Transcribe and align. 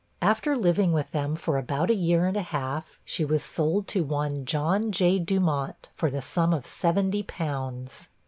After 0.23 0.55
living 0.57 0.93
with 0.93 1.11
them 1.11 1.35
for 1.35 1.57
about 1.59 1.91
a 1.91 1.93
year 1.93 2.25
and 2.25 2.35
a 2.35 2.41
half, 2.41 2.97
she 3.05 3.23
was 3.23 3.43
sold 3.43 3.87
to 3.89 4.03
one 4.03 4.45
John 4.45 4.91
J. 4.91 5.19
Dumont, 5.19 5.89
for 5.93 6.09
the 6.09 6.23
sum 6.23 6.55
of 6.55 6.65
seventy 6.65 7.21
pounds. 7.21 8.09